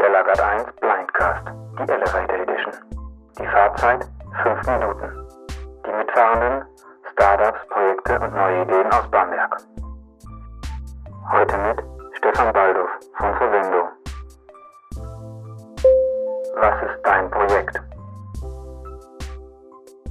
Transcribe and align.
Der 0.00 0.08
Lagert 0.08 0.40
1 0.40 0.64
Blindcast, 0.80 1.46
die 1.78 1.92
Elevator 1.92 2.38
Edition. 2.38 2.72
Die 3.38 3.46
Fahrzeit 3.46 4.08
5 4.42 4.66
Minuten. 4.66 5.28
Die 5.86 5.92
Mitfahrenden, 5.92 6.64
Startups, 7.12 7.58
Projekte 7.68 8.18
und 8.18 8.34
neue 8.34 8.62
Ideen 8.62 8.86
aus 8.92 9.10
Bamberg. 9.10 9.58
Heute 11.30 11.58
mit 11.58 11.82
Stefan 12.16 12.50
Baldorf 12.50 12.90
von 13.18 13.34
Verwendo. 13.34 13.88
Was 16.56 16.82
ist 16.82 17.02
dein 17.04 17.30
Projekt? 17.30 17.79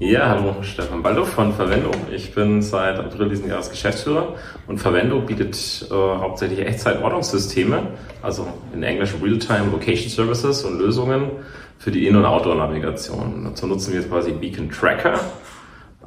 Ja, 0.01 0.29
hallo, 0.29 0.55
Stefan 0.61 1.03
Baldo 1.03 1.25
von 1.25 1.51
Verwendo. 1.51 1.91
Ich 2.09 2.33
bin 2.33 2.61
seit 2.61 2.97
April 2.97 3.27
diesen 3.27 3.49
Jahres 3.49 3.69
Geschäftsführer 3.69 4.35
und 4.65 4.77
Verwendo 4.77 5.19
bietet 5.19 5.57
äh, 5.91 5.93
hauptsächlich 5.93 6.61
Echtzeit-Ortungssysteme, 6.61 7.81
also 8.21 8.47
in 8.73 8.81
Englisch 8.81 9.13
Real-Time 9.21 9.71
Location 9.73 10.09
Services 10.09 10.63
und 10.63 10.79
Lösungen 10.79 11.31
für 11.79 11.91
die 11.91 12.07
In- 12.07 12.15
und 12.15 12.23
Outdoor-Navigation. 12.23 13.43
Dazu 13.43 13.67
nutzen 13.67 13.93
wir 13.93 14.01
quasi 14.03 14.31
Beacon 14.31 14.69
Tracker 14.71 15.19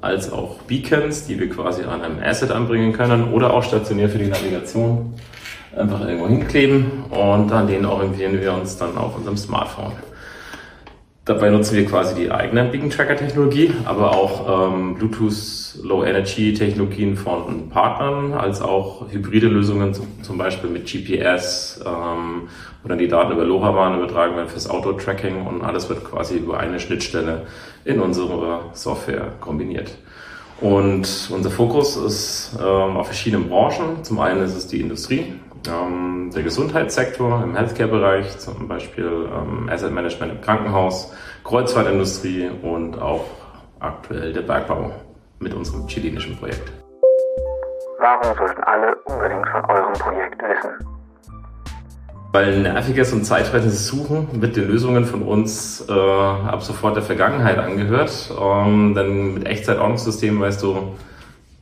als 0.01 0.33
auch 0.33 0.63
Beacons, 0.63 1.27
die 1.27 1.39
wir 1.39 1.51
quasi 1.51 1.83
an 1.83 2.01
einem 2.01 2.19
Asset 2.23 2.51
anbringen 2.51 2.95
können 2.95 3.31
oder 3.31 3.53
auch 3.53 3.63
stationär 3.63 4.09
für 4.09 4.19
die 4.19 4.29
Navigation 4.29 5.13
einfach 5.77 6.01
irgendwo 6.01 6.29
hinkleben 6.29 7.05
und 7.11 7.53
an 7.53 7.67
denen 7.67 7.85
orientieren 7.85 8.41
wir 8.41 8.55
uns 8.55 8.75
dann 8.79 8.97
auf 8.97 9.19
unserem 9.19 9.37
Smartphone. 9.37 9.93
Dabei 11.25 11.51
nutzen 11.51 11.77
wir 11.77 11.87
quasi 11.87 12.17
die 12.17 12.33
eigene 12.33 12.65
Beacon 12.65 12.91
Tracker 12.91 13.15
Technologie, 13.15 13.73
aber 13.85 14.11
auch 14.11 14.73
ähm, 14.75 14.97
Bluetooth 14.97 15.79
Low 15.81 16.03
Energy 16.03 16.53
Technologien 16.53 17.17
von 17.17 17.69
Partnern, 17.69 18.33
als 18.33 18.61
auch 18.61 19.07
hybride 19.09 19.47
Lösungen, 19.47 19.95
zum 19.95 20.37
Beispiel 20.37 20.69
mit 20.69 20.91
GPS, 20.91 21.81
ähm, 21.87 22.49
wo 22.83 22.89
dann 22.89 22.99
die 22.99 23.07
Daten 23.07 23.31
über 23.31 23.45
LoRaWAN 23.45 23.99
übertragen 23.99 24.35
werden 24.35 24.49
fürs 24.49 24.69
Auto-Tracking 24.69 25.47
und 25.47 25.63
alles 25.63 25.89
wird 25.89 26.05
quasi 26.05 26.39
über 26.39 26.59
eine 26.59 26.81
Schnittstelle 26.81 27.47
in 27.85 28.01
unserer 28.01 28.71
Software 28.73 29.29
kombiniert. 29.39 29.97
Und 30.61 31.31
unser 31.33 31.51
Fokus 31.51 31.97
ist 31.97 32.59
ähm, 32.61 32.97
auf 32.97 33.07
verschiedenen 33.07 33.49
Branchen. 33.49 34.03
Zum 34.03 34.19
einen 34.19 34.43
ist 34.43 34.57
es 34.57 34.67
die 34.67 34.81
Industrie, 34.81 35.35
ähm, 35.69 36.31
der 36.35 36.43
Gesundheitssektor 36.43 37.43
im 37.43 37.55
Healthcare-Bereich, 37.55 38.39
zum 38.39 38.69
Beispiel 38.69 39.29
ähm, 39.33 39.69
Asset 39.71 39.93
Management 39.93 40.33
im 40.33 40.41
Krankenhaus, 40.41 41.13
Kreuzfahrtindustrie 41.45 42.51
und 42.63 43.01
auch 43.01 43.25
aktuell 43.81 44.33
der 44.33 44.43
Bergbau 44.43 44.93
mit 45.39 45.55
unserem 45.55 45.87
chilenischen 45.87 46.37
Projekt. 46.37 46.73
Warum 47.99 48.37
sollten 48.37 48.63
alle 48.65 48.97
unbedingt 49.05 49.47
von 49.49 49.65
eurem 49.65 49.93
Projekt 49.95 50.43
wissen? 50.43 50.71
Weil 52.33 52.61
nerviges 52.61 53.13
und 53.13 53.25
zeitfressendes 53.25 53.87
Suchen 53.87 54.29
mit 54.33 54.57
den 54.57 54.67
Lösungen 54.67 55.05
von 55.05 55.23
uns 55.23 55.87
äh, 55.89 55.93
ab 55.93 56.63
sofort 56.63 56.97
der 56.97 57.03
Vergangenheit 57.03 57.59
angehört. 57.59 58.33
Ähm, 58.41 58.95
denn 58.95 59.35
mit 59.35 59.47
Echtzeit-Ordnungssystemen 59.47 60.41
weißt 60.41 60.63
du, 60.63 60.95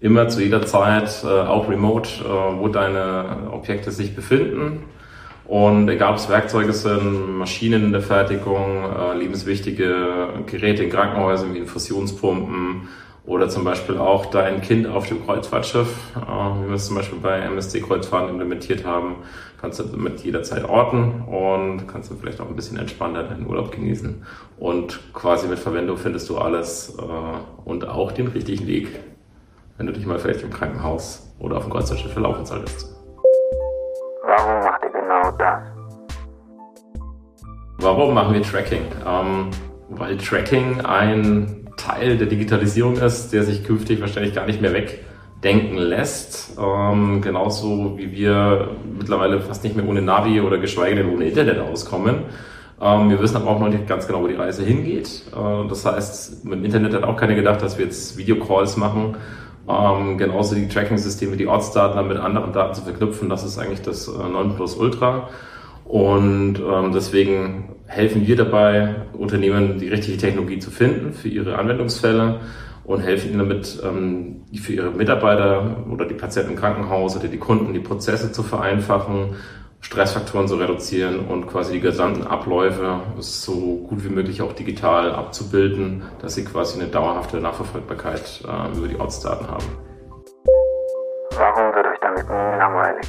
immer 0.01 0.29
zu 0.29 0.43
jeder 0.43 0.65
Zeit, 0.67 1.23
äh, 1.25 1.27
auch 1.27 1.69
remote, 1.69 2.09
äh, 2.25 2.59
wo 2.59 2.69
deine 2.69 3.51
Objekte 3.53 3.91
sich 3.91 4.17
befinden. 4.17 4.85
Und 5.47 5.89
egal 5.89 6.13
ob 6.13 6.17
es 6.17 6.29
Werkzeuge 6.29 6.73
sind, 6.73 7.39
Maschinen 7.39 7.85
in 7.87 7.93
der 7.93 8.03
Fertigung, 8.03 8.85
äh, 8.85 9.17
lebenswichtige 9.19 10.45
Geräte 10.47 10.85
in 10.85 10.91
Krankenhäusern 10.91 11.55
wie 11.55 11.59
Infusionspumpen 11.59 12.89
oder 13.27 13.49
zum 13.49 13.65
Beispiel 13.65 13.99
auch 13.99 14.27
dein 14.27 14.61
Kind 14.63 14.87
auf 14.87 15.09
dem 15.09 15.25
Kreuzfahrtschiff, 15.27 15.89
äh, 16.17 16.21
wie 16.21 16.69
wir 16.69 16.77
es 16.77 16.87
zum 16.87 16.97
Beispiel 16.97 17.19
bei 17.19 17.41
MSC 17.41 17.81
Kreuzfahrten 17.81 18.31
implementiert 18.31 18.87
haben, 18.87 19.17
kannst 19.61 19.81
du 19.81 19.85
mit 19.97 20.21
jederzeit 20.21 20.65
orten 20.65 21.23
und 21.23 21.87
kannst 21.87 22.11
du 22.11 22.15
vielleicht 22.15 22.41
auch 22.41 22.49
ein 22.49 22.57
bisschen 22.57 22.79
entspannter 22.79 23.25
deinen 23.25 23.47
Urlaub 23.47 23.73
genießen. 23.73 24.23
Und 24.59 25.01
quasi 25.13 25.49
mit 25.49 25.59
Verwendung 25.59 25.99
findest 25.99 26.31
du 26.31 26.39
alles 26.39 26.97
äh, 26.97 27.69
und 27.69 27.89
auch 27.89 28.13
den 28.13 28.29
richtigen 28.29 28.67
Weg 28.67 28.89
wenn 29.81 29.87
du 29.87 29.95
dich 29.95 30.05
mal 30.05 30.19
vielleicht 30.19 30.43
im 30.43 30.51
Krankenhaus 30.51 31.35
oder 31.39 31.57
auf 31.57 31.63
dem 31.63 31.73
Kreuzfahrtschiff 31.73 32.13
verlaufen 32.13 32.45
solltest. 32.45 32.95
Warum 34.27 34.63
macht 34.63 34.83
ihr 34.85 34.91
genau 34.91 35.31
das? 35.39 35.63
Warum 37.79 38.13
machen 38.13 38.35
wir 38.35 38.43
Tracking? 38.43 38.83
Ähm, 39.09 39.49
weil 39.89 40.19
Tracking 40.19 40.83
ein 40.83 41.67
Teil 41.79 42.19
der 42.19 42.27
Digitalisierung 42.27 42.97
ist, 42.97 43.33
der 43.33 43.43
sich 43.43 43.65
künftig 43.65 44.03
wahrscheinlich 44.03 44.35
gar 44.35 44.45
nicht 44.45 44.61
mehr 44.61 44.75
wegdenken 44.75 45.79
lässt. 45.79 46.59
Ähm, 46.61 47.23
genauso 47.23 47.97
wie 47.97 48.13
wir 48.13 48.73
mittlerweile 48.99 49.41
fast 49.41 49.65
nicht 49.65 49.77
mehr 49.77 49.89
ohne 49.89 50.03
Navi 50.03 50.43
oder 50.43 50.59
geschweige 50.59 50.97
denn 50.97 51.11
ohne 51.11 51.25
Internet 51.25 51.59
auskommen. 51.59 52.25
Ähm, 52.83 53.09
wir 53.09 53.19
wissen 53.19 53.39
aber 53.39 53.49
auch 53.49 53.61
noch 53.61 53.71
nicht 53.71 53.87
ganz 53.87 54.07
genau, 54.07 54.21
wo 54.21 54.29
die 54.29 54.35
Reise 54.35 54.63
hingeht. 54.63 55.23
Äh, 55.35 55.69
das 55.71 55.87
heißt, 55.87 56.45
mit 56.45 56.59
dem 56.59 56.67
Internet 56.67 56.93
hat 56.93 57.05
auch 57.05 57.17
keiner 57.17 57.35
gedacht, 57.35 57.63
dass 57.63 57.79
wir 57.79 57.87
jetzt 57.87 58.19
Videocalls 58.19 58.77
machen 58.77 59.17
ähm, 59.69 60.19
genauso 60.19 60.55
die 60.55 60.69
Tracking-Systeme, 60.69 61.37
die 61.37 61.47
Ortsdaten 61.47 61.97
dann 61.97 62.09
mit 62.09 62.19
anderen 62.19 62.53
Daten 62.53 62.75
zu 62.75 62.83
verknüpfen, 62.83 63.29
das 63.29 63.45
ist 63.45 63.59
eigentlich 63.59 63.83
das 63.83 64.09
äh, 64.09 64.11
Nonplusultra. 64.11 65.29
Und 65.85 66.61
ähm, 66.61 66.93
deswegen 66.93 67.77
helfen 67.87 68.27
wir 68.27 68.37
dabei, 68.37 68.95
Unternehmen 69.13 69.79
die 69.79 69.89
richtige 69.89 70.19
Technologie 70.19 70.61
zu 70.61 70.71
finden 70.71 71.13
für 71.13 71.29
ihre 71.29 71.59
Anwendungsfälle 71.59 72.41
und 72.85 73.01
helfen 73.01 73.31
ihnen 73.31 73.39
damit, 73.39 73.81
ähm, 73.85 74.43
für 74.55 74.73
ihre 74.73 74.91
Mitarbeiter 74.91 75.85
oder 75.91 76.07
die 76.07 76.15
Patienten 76.15 76.53
im 76.53 76.57
Krankenhaus 76.57 77.17
oder 77.17 77.29
die 77.29 77.39
Kunden 77.39 77.73
die 77.73 77.81
Prozesse 77.81 78.33
zu 78.33 78.43
vereinfachen 78.43 79.37
Stressfaktoren 79.81 80.47
zu 80.47 80.57
reduzieren 80.57 81.21
und 81.21 81.47
quasi 81.47 81.73
die 81.73 81.81
gesamten 81.81 82.27
Abläufe 82.27 83.01
so 83.19 83.77
gut 83.89 84.05
wie 84.05 84.11
möglich 84.11 84.43
auch 84.43 84.53
digital 84.53 85.13
abzubilden, 85.13 86.03
dass 86.21 86.35
sie 86.35 86.45
quasi 86.45 86.81
eine 86.81 86.91
dauerhafte 86.91 87.39
Nachverfolgbarkeit 87.39 88.43
äh, 88.47 88.77
über 88.77 88.89
die 88.89 88.97
Ortsdaten 88.97 89.49
haben. 89.49 89.65
Warum 91.37 91.75
wird 91.75 91.87
euch 91.87 91.99
damit 92.01 92.25
nie 92.29 92.59
langweilig? 92.59 93.07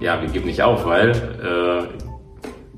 Ja, 0.00 0.20
wir 0.22 0.28
geben 0.28 0.46
nicht 0.46 0.62
auf, 0.62 0.86
weil, 0.86 1.10
äh, 1.10 1.88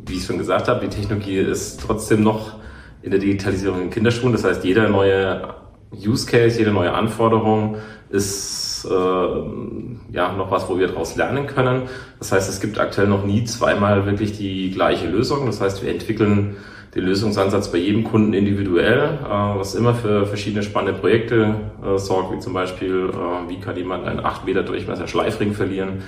wie 0.06 0.16
ich 0.16 0.24
schon 0.24 0.38
gesagt 0.38 0.68
habe, 0.68 0.80
die 0.80 0.88
Technologie 0.88 1.38
ist 1.38 1.80
trotzdem 1.80 2.22
noch 2.22 2.54
in 3.02 3.10
der 3.10 3.20
Digitalisierung 3.20 3.82
in 3.82 3.90
Kinderschuhen. 3.90 4.32
Das 4.32 4.42
heißt, 4.42 4.64
jeder 4.64 4.88
neue 4.88 5.54
Use 5.92 6.26
Case, 6.26 6.58
jede 6.58 6.72
neue 6.72 6.92
Anforderung 6.92 7.76
ist 8.08 8.59
äh, 8.84 10.12
ja 10.12 10.32
noch 10.32 10.50
was, 10.50 10.68
wo 10.68 10.78
wir 10.78 10.88
daraus 10.88 11.16
lernen 11.16 11.46
können. 11.46 11.82
Das 12.18 12.32
heißt, 12.32 12.48
es 12.48 12.60
gibt 12.60 12.78
aktuell 12.78 13.08
noch 13.08 13.24
nie 13.24 13.44
zweimal 13.44 14.06
wirklich 14.06 14.36
die 14.36 14.70
gleiche 14.70 15.08
Lösung. 15.08 15.46
Das 15.46 15.60
heißt, 15.60 15.82
wir 15.82 15.90
entwickeln 15.90 16.56
den 16.94 17.04
Lösungsansatz 17.04 17.70
bei 17.70 17.78
jedem 17.78 18.04
Kunden 18.04 18.32
individuell, 18.32 19.18
äh, 19.24 19.28
was 19.28 19.74
immer 19.74 19.94
für 19.94 20.26
verschiedene 20.26 20.62
spannende 20.62 20.98
Projekte 20.98 21.54
äh, 21.84 21.98
sorgt, 21.98 22.34
wie 22.34 22.40
zum 22.40 22.52
Beispiel, 22.52 23.10
äh, 23.10 23.48
wie 23.48 23.60
kann 23.60 23.76
jemand 23.76 24.06
einen 24.06 24.20
8 24.20 24.44
Meter 24.44 24.62
Durchmesser 24.62 25.06
Schleifring 25.06 25.54
verlieren, 25.54 26.02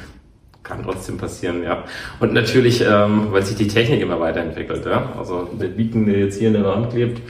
kann 0.63 0.83
trotzdem 0.83 1.19
passieren, 1.19 1.63
ja. 1.63 1.85
Und 2.21 2.33
natürlich, 2.33 2.83
ähm, 2.83 3.29
weil 3.31 3.43
sich 3.43 3.57
die 3.57 3.69
Technik 3.69 4.01
immer 4.01 4.19
weiterentwickelt, 4.19 4.85
ja. 4.87 5.13
Also 5.19 5.49
der 5.61 5.69
Beacon, 5.69 6.07
der 6.07 6.19
jetzt 6.19 6.39
hier 6.39 6.49
in 6.49 6.55
der 6.55 6.65
Hand 6.65 6.91
klebt, 6.91 7.21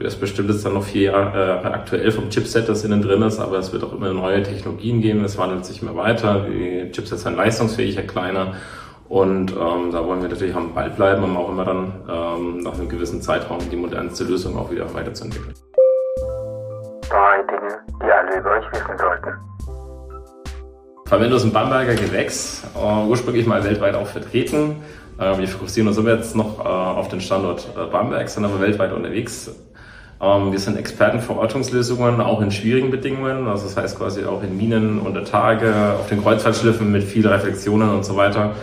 ist 0.00 0.20
bestimmt 0.20 0.50
jetzt 0.50 0.64
dann 0.64 0.74
noch 0.74 0.84
vier 0.84 1.12
Jahre 1.12 1.60
äh, 1.62 1.66
aktuell 1.66 2.10
vom 2.10 2.30
Chipset, 2.30 2.68
das 2.68 2.84
innen 2.84 3.02
drin 3.02 3.22
ist, 3.22 3.38
aber 3.38 3.58
es 3.58 3.72
wird 3.72 3.84
auch 3.84 3.92
immer 3.92 4.12
neue 4.12 4.42
Technologien 4.42 5.00
geben, 5.00 5.24
es 5.24 5.36
wandelt 5.38 5.64
sich 5.64 5.82
immer 5.82 5.96
weiter, 5.96 6.46
die 6.48 6.90
Chipsets 6.90 7.24
werden 7.24 7.36
leistungsfähiger, 7.36 8.02
kleiner 8.02 8.54
und 9.08 9.50
ähm, 9.52 9.90
da 9.90 10.06
wollen 10.06 10.22
wir 10.22 10.28
natürlich 10.28 10.54
am 10.54 10.72
Ball 10.72 10.90
bleiben, 10.90 11.24
um 11.24 11.36
auch 11.36 11.48
immer 11.48 11.64
dann 11.64 11.92
ähm, 12.08 12.58
nach 12.58 12.74
einem 12.74 12.88
gewissen 12.88 13.20
Zeitraum 13.20 13.58
die 13.70 13.76
modernste 13.76 14.24
Lösung 14.24 14.56
auch 14.56 14.70
wieder 14.70 14.92
weiterzuentwickeln. 14.94 15.54
Drei 17.08 17.42
Dinge, 17.42 17.78
die 18.00 18.10
alle 18.10 18.38
über 18.38 18.50
euch 18.52 18.72
wissen 18.72 18.96
sollten. 18.96 19.30
Verwendo 21.06 21.36
ist 21.36 21.44
ein 21.44 21.52
Bamberger 21.52 21.94
Gewächs, 21.94 22.62
äh, 22.76 23.08
ursprünglich 23.08 23.46
mal 23.46 23.64
weltweit 23.64 23.96
auch 23.96 24.06
vertreten. 24.06 24.76
Äh, 25.18 25.38
wir 25.38 25.48
fokussieren 25.48 25.88
uns 25.88 25.98
aber 25.98 26.14
jetzt 26.14 26.36
noch 26.36 26.64
äh, 26.64 26.68
auf 26.68 27.08
den 27.08 27.20
Standort 27.20 27.68
äh, 27.76 27.90
Bamberg, 27.90 28.28
sind 28.28 28.44
aber 28.44 28.60
weltweit 28.60 28.92
unterwegs. 28.92 29.50
Ähm, 30.20 30.52
wir 30.52 30.58
sind 30.58 30.76
Experten 30.76 31.20
für 31.20 31.36
Ortungslösungen, 31.36 32.20
auch 32.20 32.40
in 32.42 32.50
schwierigen 32.50 32.90
Bedingungen. 32.90 33.46
Also 33.46 33.64
das 33.64 33.76
heißt 33.76 33.98
quasi 33.98 34.24
auch 34.24 34.42
in 34.42 34.56
Minen 34.56 34.98
unter 34.98 35.24
Tage, 35.24 35.72
auf 35.98 36.08
den 36.08 36.22
Kreuzfahrtschiffen 36.22 36.90
mit 36.90 37.04
vielen 37.04 37.30
Reflexionen 37.30 37.90
und 37.90 38.04
so 38.04 38.16
weiter. 38.16 38.54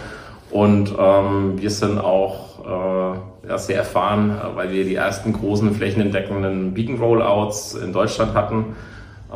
Und 0.51 0.93
ähm, 0.97 1.59
wir 1.59 1.69
sind 1.71 1.97
auch 1.97 2.59
äh, 2.65 3.47
ja, 3.49 3.57
sehr 3.57 3.77
erfahren, 3.77 4.39
weil 4.55 4.71
wir 4.71 4.83
die 4.83 4.95
ersten 4.95 5.33
großen 5.33 5.73
flächenentdeckenden 5.73 6.73
Beacon 6.73 6.99
Rollouts 6.99 7.73
in 7.73 7.91
Deutschland 7.91 8.33
hatten. 8.33 8.75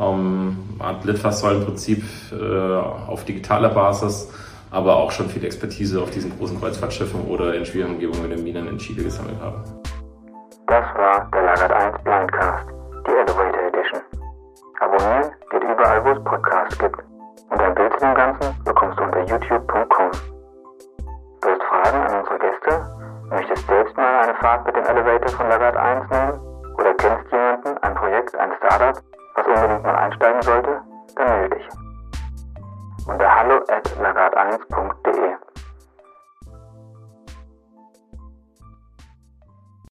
Ähm, 0.00 0.56
Art 0.78 1.04
Litfaßsäulenprinzip 1.04 2.02
äh, 2.32 2.76
auf 2.76 3.24
digitaler 3.24 3.68
Basis, 3.68 4.30
aber 4.70 4.96
auch 4.96 5.10
schon 5.10 5.28
viel 5.28 5.44
Expertise 5.44 6.00
auf 6.00 6.10
diesen 6.10 6.36
großen 6.38 6.58
Kreuzfahrtschiffen 6.58 7.20
oder 7.22 7.54
in 7.54 7.66
schwierigen 7.66 7.94
Umgebungen 7.94 8.24
in 8.24 8.30
den 8.30 8.44
Minen 8.44 8.68
in 8.68 8.78
Chile 8.78 9.02
gesammelt 9.02 9.36
haben. 9.40 9.81
Das 10.72 10.86
war 10.96 11.28
der 11.34 11.42
Lagert 11.42 11.70
1 11.70 12.02
Blindcast, 12.02 12.66
die 13.06 13.10
Elevator 13.10 13.62
Edition. 13.64 14.00
Abonnieren 14.80 15.30
geht 15.50 15.64
überall, 15.64 16.02
wo 16.02 16.12
es 16.12 16.24
Podcasts 16.24 16.78
gibt. 16.78 16.98
Und 17.50 17.60
ein 17.60 17.74
Bild 17.74 17.92
zu 17.92 17.98
dem 17.98 18.14
Ganzen 18.14 18.64
bekommst 18.64 18.98
du 18.98 19.04
unter 19.04 19.20
youtube.com. 19.20 20.10
Du 21.42 21.48
hast 21.50 21.62
Fragen 21.64 22.00
an 22.06 22.24
Fahrt 24.40 24.64
mit 24.64 24.74
dem 24.74 24.84
Elevator 24.84 25.28
von 25.28 25.48
Lagarde 25.50 25.78
1 25.78 26.10
nehmen? 26.10 26.40
Oder 26.78 26.94
kennst 26.94 27.30
jemanden, 27.30 27.76
ein 27.82 27.94
Projekt, 27.94 28.34
ein 28.36 28.52
Startup, 28.56 29.02
was 29.34 29.46
unbedingt 29.46 29.82
mal 29.82 29.96
einsteigen 29.96 30.40
sollte? 30.40 30.80
Dann 31.16 31.26
melde 31.26 31.56
dich. 31.56 31.68
Unter 33.06 33.36
hallo 33.36 33.56
at 33.68 33.86
lagarde1.de 34.00 35.01